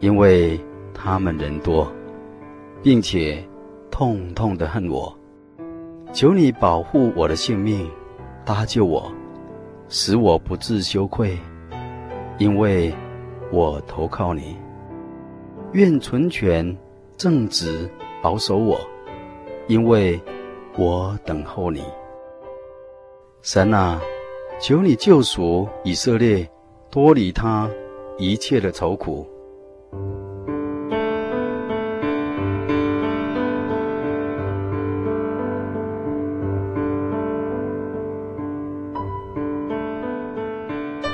[0.00, 0.60] 因为
[0.92, 1.90] 他们人多，
[2.84, 3.42] 并且
[3.90, 5.10] 痛痛的恨我。
[6.12, 7.90] 求你保护我的性命，
[8.44, 9.10] 搭救我。
[9.88, 11.38] 使我不致羞愧，
[12.38, 12.94] 因为
[13.50, 14.54] 我投靠你。
[15.72, 16.76] 愿存全
[17.16, 17.88] 正直
[18.22, 18.78] 保守我，
[19.66, 20.20] 因为
[20.76, 21.82] 我等候你。
[23.40, 23.98] 神啊，
[24.60, 26.46] 求你救赎以色列，
[26.90, 27.66] 脱离他
[28.18, 29.26] 一切的愁苦。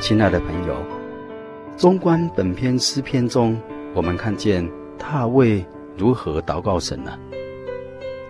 [0.00, 0.74] 亲爱的朋友，
[1.76, 3.60] 纵观本篇诗篇中，
[3.94, 5.62] 我们看见大卫
[5.94, 7.12] 如何祷告神呢？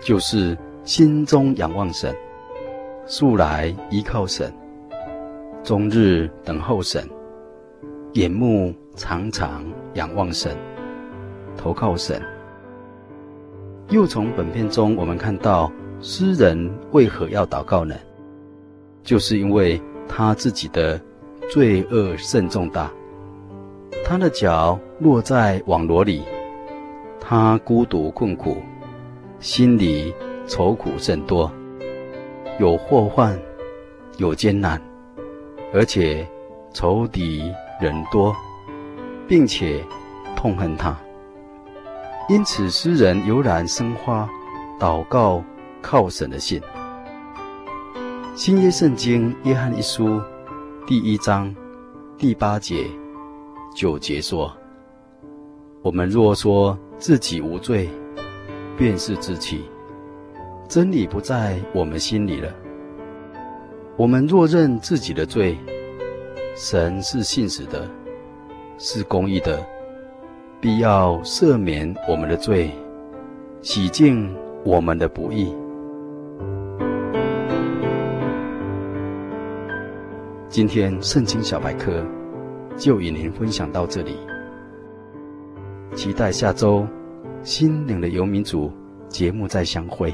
[0.00, 2.12] 就是心中仰望神，
[3.06, 4.52] 素来依靠神，
[5.62, 7.08] 终日等候神，
[8.14, 9.64] 眼目常常
[9.94, 10.56] 仰望神，
[11.56, 12.20] 投靠神。
[13.90, 17.94] 又从本篇中，我们看到诗人为何要祷告呢？
[19.04, 21.00] 就是因为他自己的。
[21.50, 22.88] 罪恶甚重大，
[24.04, 26.22] 他的脚落在网罗里，
[27.18, 28.58] 他孤独困苦，
[29.40, 30.14] 心里
[30.46, 31.50] 愁苦甚多，
[32.60, 33.36] 有祸患，
[34.16, 34.80] 有艰难，
[35.74, 36.24] 而且
[36.72, 38.32] 仇敌人多，
[39.26, 39.84] 并且
[40.36, 40.96] 痛恨他。
[42.28, 44.28] 因此，诗人油然生发
[44.78, 45.42] 祷告
[45.82, 46.62] 靠神的信。
[48.36, 50.22] 新约圣经约翰一书。
[50.90, 51.54] 第一章
[52.18, 52.84] 第八节、
[53.76, 54.52] 九节说
[55.82, 57.88] ：“我们若说自己无罪，
[58.76, 59.60] 便是自欺，
[60.68, 62.52] 真理不在我们心里了。
[63.96, 65.56] 我们若认自己的罪，
[66.56, 67.88] 神是信实的，
[68.76, 69.64] 是公义的，
[70.60, 72.68] 必要赦免我们的罪，
[73.62, 74.28] 洗净
[74.64, 75.54] 我们的不义。”
[80.50, 82.04] 今天圣经小百科
[82.76, 84.16] 就与您分享到这里，
[85.94, 86.84] 期待下周
[87.44, 88.68] 新领的游民组
[89.08, 90.12] 节目再相会。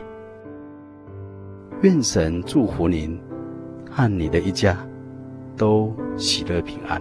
[1.80, 3.18] 愿神祝福您
[3.90, 4.76] 和你的一家
[5.56, 7.00] 都喜乐平安。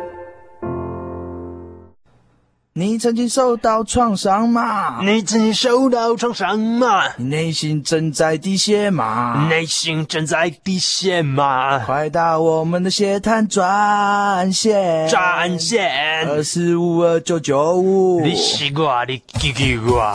[2.73, 5.03] 你曾经受到创伤吗？
[5.03, 7.03] 你曾经受到创伤吗？
[7.17, 9.45] 你内心正在滴血吗？
[9.49, 11.79] 内心正在滴血吗？
[11.79, 18.21] 快打我们的血滩专线，专线二四五二九九五。
[18.21, 20.13] 你西瓜，你给给我。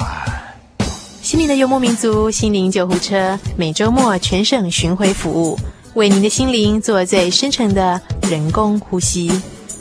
[1.21, 5.59] 心灵的游牧民族，心灵救护车，每周末全省巡回服务，
[5.93, 8.01] 为您的心灵做最深层的
[8.31, 9.31] 人工呼吸。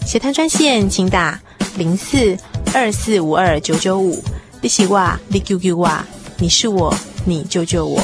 [0.05, 1.39] 血滩专线，请打
[1.77, 2.37] 零四
[2.73, 4.23] 二四五二九九五。
[4.61, 5.89] 你是我，你救救我，
[6.37, 6.95] 你是我，
[7.25, 8.01] 你救救我。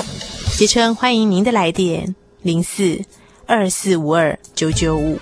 [0.58, 3.00] 捷诚欢迎您的来电零四
[3.46, 5.18] 二四五二九九五。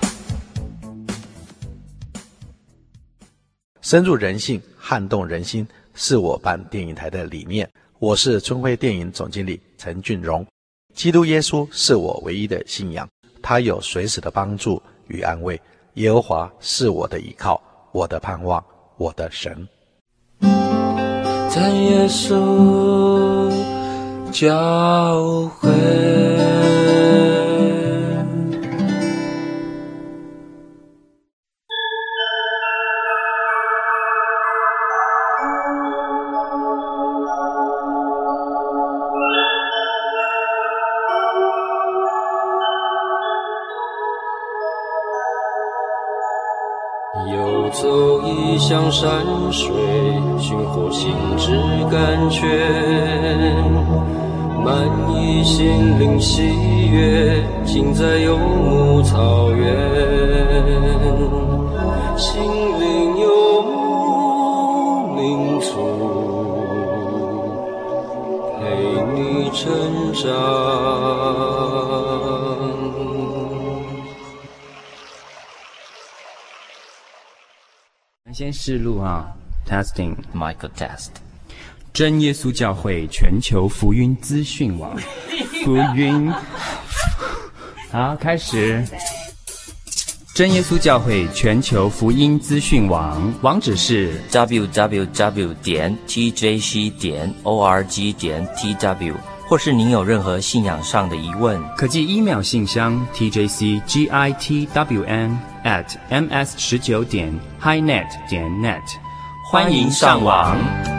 [3.82, 7.70] 深入人性，撼动人心，是我办电影台的理念。
[8.00, 10.44] 我是春晖电影总经理陈俊荣，
[10.96, 13.08] 基督耶稣是我唯一的信仰，
[13.44, 15.60] 他有随时的帮助与安慰，
[15.96, 17.62] 耶和华是我的依靠，
[17.92, 18.64] 我的盼望，
[18.98, 19.68] 我的神。
[20.42, 23.52] 在耶稣
[24.32, 25.70] 教会。
[47.72, 49.10] 走一向山
[49.52, 49.72] 水
[50.40, 51.52] 寻获心之
[51.92, 52.50] 甘泉，
[54.64, 59.68] 满溢心灵喜悦，尽在游牧草原。
[62.18, 65.70] 心灵游牧民族，
[68.60, 68.62] 陪
[69.14, 69.72] 你成
[70.14, 70.28] 长。
[78.40, 79.28] 先试录啊
[79.68, 81.10] ，testing，Michael test。
[81.92, 84.96] 真耶稣教会全球福音资讯网，
[85.66, 86.32] 福音。
[87.92, 88.82] 好，开始。
[90.34, 99.14] 真耶稣教会全球福音资讯网，网址是 www 点 tjc 点 org 点 tw，
[99.50, 104.56] 或是您有任何信仰上的疑问，可寄 email 信箱 tjcgitwn
[105.64, 108.82] at ms 十九点 highnet 点 net，
[109.52, 110.99] 欢迎上网。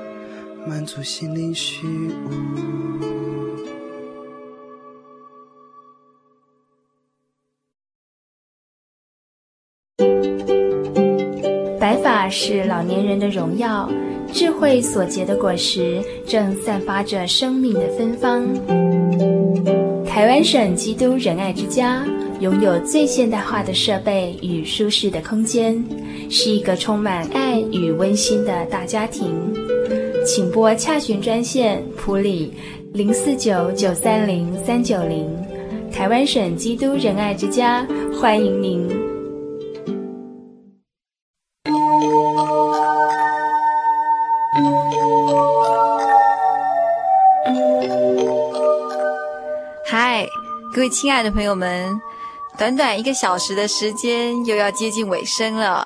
[0.67, 2.29] 满足心灵虚无。
[11.79, 13.89] 白发是老年人的荣耀，
[14.31, 18.47] 智慧所结的果实正散发着生命的芬芳。
[20.05, 22.05] 台湾省基督仁爱之家
[22.39, 25.83] 拥有最现代化的设备与舒适的空间。
[26.29, 29.53] 是一个充满爱与温馨的大家庭，
[30.33, 32.53] 请拨洽询专线普里
[32.93, 35.29] 零四九九三零三九零，
[35.91, 37.85] 台湾省基督仁爱之家
[38.17, 38.87] 欢迎您。
[49.85, 50.25] 嗨，
[50.73, 51.99] 各位亲爱的朋友们，
[52.57, 55.85] 短短一个小时的时间又要接近尾声了。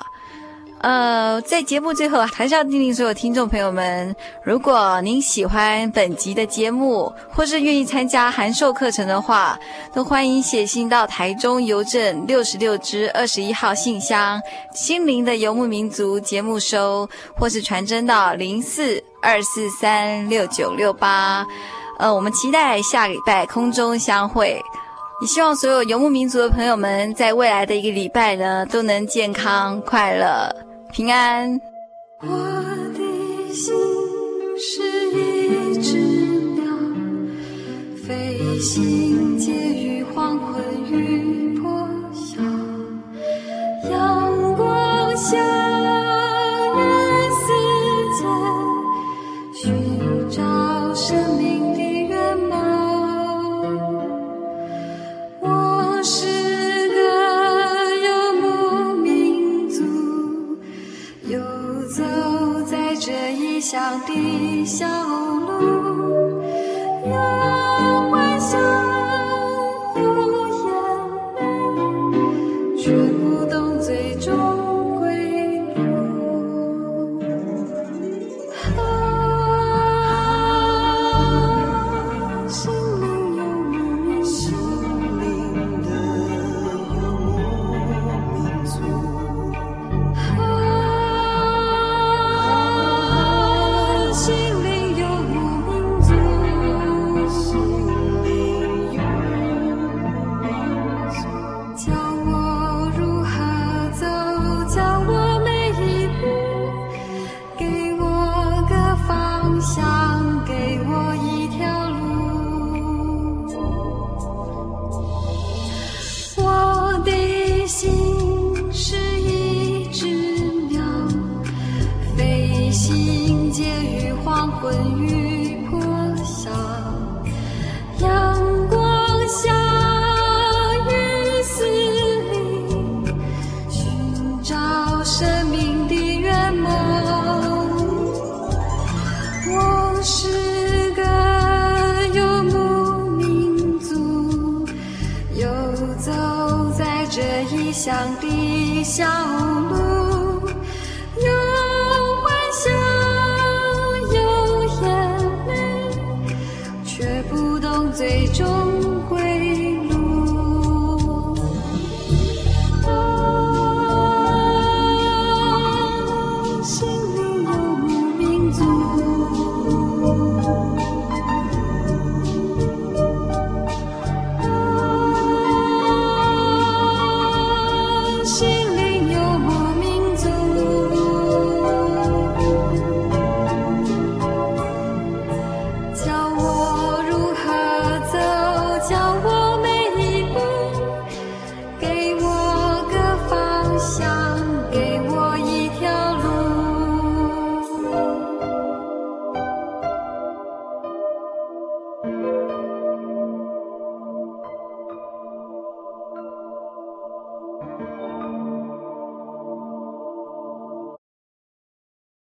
[0.86, 9.58] 呃，在节目最后，还是要叮咛所有听众朋友们：如果您喜欢本集的节目，或是愿意参加函授课程的话，
[9.96, 14.40] 都欢迎写信到台中邮政六十六支二十一号信箱
[14.76, 21.44] “心灵的游牧民族”节目收，或是传真到零四二四三六九六八。
[21.98, 24.62] 呃，我们期待下礼拜空中相会。
[25.22, 30.65] 也希望所有游牧民族的朋友们，在未来的一个礼拜呢，都能健康快乐。
[30.96, 31.60] 平安。
[32.22, 32.30] 我
[32.94, 33.76] 的心
[34.58, 34.82] 是
[35.12, 35.98] 一只
[36.56, 36.64] 鸟，
[38.08, 42.42] 飞行介于黄昏与破晓，
[43.92, 45.75] 阳光下。
[64.66, 65.25] 笑。